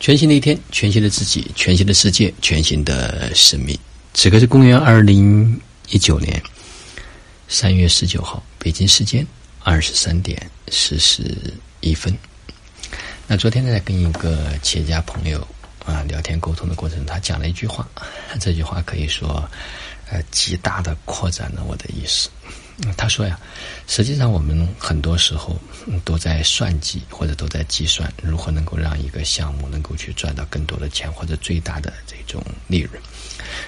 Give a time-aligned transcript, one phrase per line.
[0.00, 3.78] 全新的一天，全新的自己，全新的世界，全新的生命。
[4.14, 6.42] 此刻是公元二零一九年
[7.48, 9.24] 三月十九号，北京时间
[9.62, 11.22] 二十三点四十
[11.80, 12.16] 一分。
[13.26, 15.46] 那昨天呢，在跟一个企业家朋友
[15.84, 17.86] 啊聊天沟通的过程，他讲了一句话，
[18.40, 19.46] 这句话可以说
[20.10, 22.30] 呃极大的扩展了我的意识。
[22.96, 23.38] 他说呀，
[23.86, 25.58] 实际上我们很多时候
[26.04, 33.00] 都在算计或者都在计算如何能够让一个项目能够去赚到更多的钱或者最大的这种利润。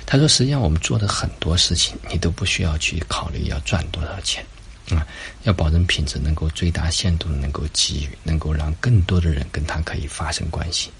[0.06, 4.44] 他说，实际上我们做的很多事情，你都不需要去考虑要赚多少钱
[4.90, 5.06] 啊，
[5.42, 10.90] 要保证品质能够最大限度的能够给予，能够让更多的人跟他可以发生关系。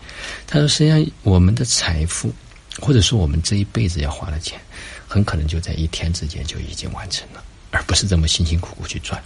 [0.47, 2.31] 他说，实际上我们的财富
[2.79, 4.61] 或者说我们这一辈子要花的钱，
[5.09, 7.43] 很可能就在一天之间就已经完成了。
[7.73, 9.21] 而不是这么辛辛苦苦去赚，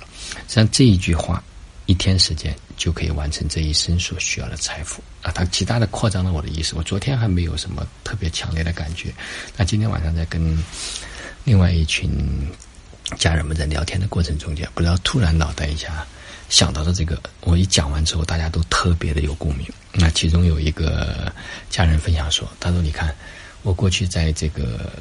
[0.46, 1.42] 像这一句话，
[1.86, 5.32] 一天时间就可以完成这一生所需要的财富啊！
[5.34, 6.74] 它极大的扩张了我的意识。
[6.76, 9.12] 我昨天还没有什么特别强烈的感觉，
[9.56, 10.56] 那今天晚上在跟
[11.44, 12.08] 另外一群
[13.18, 16.06] 家人们在聊天的过程中间，不知道突然脑袋一下
[16.48, 17.20] 想到了这个。
[17.40, 19.66] 我一讲完之后，大家都特别的有共鸣。
[19.92, 21.32] 那其中有一个
[21.68, 23.12] 家人分享说：“他说，你看，
[23.62, 24.92] 我过去在这个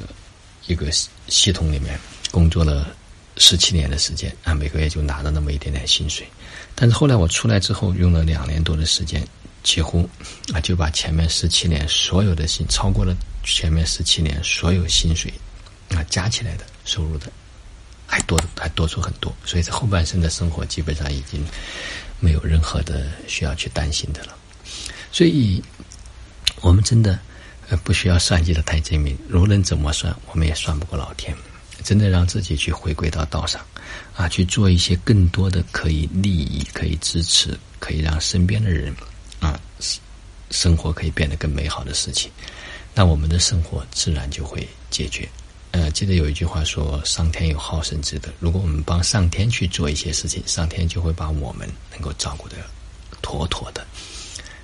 [0.66, 0.90] 一个
[1.28, 1.96] 系统里面
[2.32, 2.88] 工作了。”
[3.38, 6.26] 十七年的时间啊，每个月就拿了那么一点点薪水，
[6.74, 9.26] 但是后来我出来之后，用了两年多的时间，
[9.62, 10.08] 几乎
[10.54, 15.32] 啊就把前面十七年所有的薪超过了前面十七年所有薪水
[15.90, 17.30] 啊加起来的收入的
[18.06, 21.44] 还多还多出很多，所以这后半生的生活基本上已经
[22.20, 24.34] 没有任何的需要去担心的了。
[25.12, 25.62] 所以，
[26.60, 27.18] 我们真的
[27.68, 31.36] 呃不需要算计的太精明，无论怎么算，我们也算不过老天。
[31.86, 33.64] 真的让自己去回归到道上，
[34.16, 38.92] 啊，去做一些更多的可以利益、可以支持、可以让身边的人
[39.38, 39.60] 啊
[40.50, 42.28] 生活可以变得更美好的事情，
[42.92, 45.28] 那我们的生活自然就会解决。
[45.70, 52.56] 呃，记得有一句话说：“上天有好生之德。”如果我们帮上天去做一些事情，上天就会把我们能够照顾的
[53.22, 53.86] 妥妥的。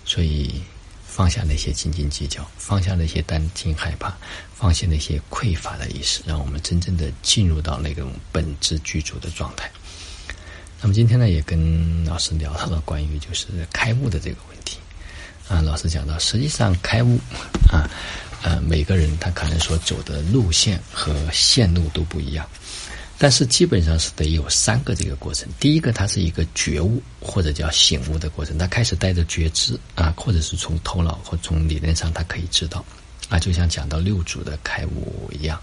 [0.05, 0.61] 所以。
[1.15, 4.17] 放下那些斤斤计较，放下那些担惊害怕，
[4.55, 9.71] 放下那些匮乏的意识，让我们真正的进入到那种本质具足的状态。
[10.81, 14.79] 那么今天呢，也跟老师聊到了关于就是开悟的这个问题。
[15.49, 17.19] 啊，老师讲到，实际上开悟
[17.71, 17.85] 啊，
[18.43, 22.49] 呃，每个人他可能所走的路线和线路都不一样。
[23.23, 25.49] 但是基本上是得有三个这个过程。
[25.61, 32.85] 第一个，它是一个觉悟或者叫醒悟的过程，他开始带着觉知啊，或者是从头脑或从理论上他可以知道
[33.29, 35.57] 啊，就像讲到六祖的开悟一样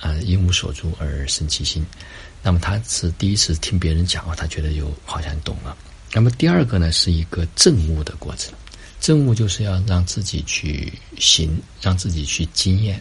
[0.00, 1.82] 啊，因无所住而生其心。
[2.42, 5.74] 那么他是第一次听别人讲话，他觉得就好像懂了。
[6.12, 8.52] 那么第二个呢，是一个证悟的过程，
[9.00, 13.00] 证悟就是要让自己去行，让自己去经验。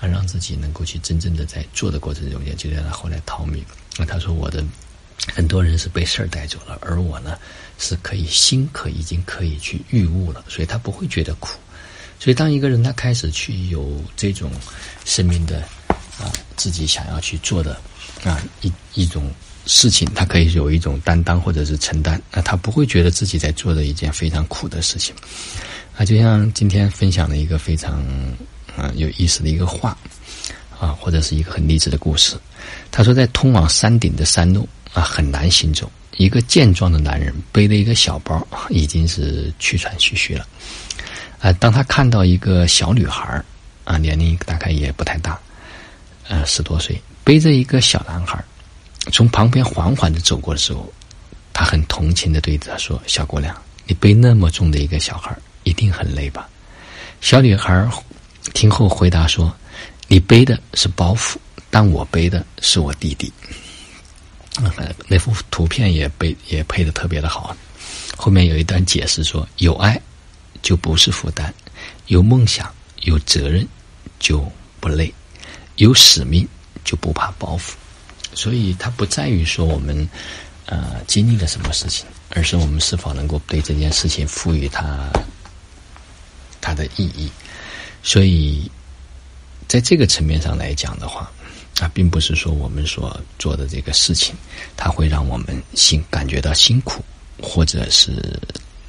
[0.00, 3.62] 啊，让自己能够去真正的在做的过程中间，就让他后来逃命。
[3.98, 4.64] 那他说：“我的
[5.34, 7.36] 很多人是被事儿带走了，而我呢，
[7.78, 11.58] 是可以心可已经可以去预悟了，所以他不会觉得苦。
[12.18, 14.50] 所以当一个人他开始去有这种
[15.04, 15.60] 生命的
[16.18, 17.78] 啊，自己想要去做的
[18.24, 19.30] 啊一一种
[19.66, 25.14] 事情，他可以有一种担当或者是承担，那他不会觉得自己在做的一件非常苦的事情。
[25.94, 28.02] 啊，就像今天分享的一个非常。”
[28.76, 29.96] 啊，有意思的一个话，
[30.78, 32.36] 啊，或者是一个很励志的故事。
[32.90, 35.90] 他说，在通往山顶的山路啊，很难行走。
[36.16, 40.46] 一个健壮的男人背着一个小包，已经是气喘吁吁了。
[41.38, 43.42] 啊，当他看到一个小女孩
[43.84, 45.38] 啊，年龄大概也不太大，
[46.28, 48.42] 呃，十多岁，背着一个小男孩
[49.12, 50.92] 从旁边缓缓的走过的时候，
[51.52, 53.54] 他很同情的对他说：“小姑娘，
[53.86, 56.48] 你背那么重的一个小孩，一定很累吧？”
[57.22, 57.88] 小女孩。
[58.54, 59.54] 听后回答说
[60.08, 61.36] ：“你背的是包袱，
[61.70, 63.32] 但我背的是我弟弟。”
[65.08, 67.56] 那幅图片也背也配的特别的好。
[68.16, 70.00] 后面有一段解释说：“有爱
[70.62, 71.52] 就不是负担，
[72.06, 72.72] 有梦想
[73.02, 73.66] 有责任
[74.18, 74.46] 就
[74.80, 75.12] 不累，
[75.76, 76.46] 有使命
[76.84, 77.72] 就不怕包袱。”
[78.34, 80.08] 所以它不在于说我们
[80.66, 85.08] 呃经历了什么事情，而是我们是否能够对这件事情赋予它
[86.60, 87.30] 它的意义。
[88.02, 88.70] 所以，
[89.68, 91.30] 在这个层面上来讲的话，
[91.80, 94.34] 啊，并不是说我们所做的这个事情，
[94.76, 97.04] 它会让我们辛感觉到辛苦
[97.40, 98.40] 或者是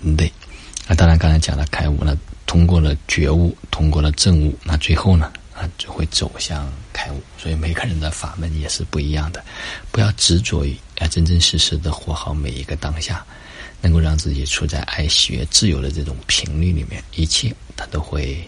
[0.02, 0.32] 累。
[0.88, 7.22] 啊，当然刚才讲了开悟了，通过了觉悟，通过了证悟，那最后呢，啊，就会走向开悟。
[7.38, 9.44] 所以每个人的法门也是不一样的，
[9.92, 13.26] 不要执着于啊真真实实的活好每一个当下。
[13.84, 18.48] 能够让自己处在爱、喜悦、自由的这种频率里面，一切它都会